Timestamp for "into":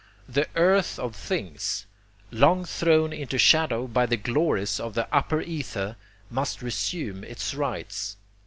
3.13-3.37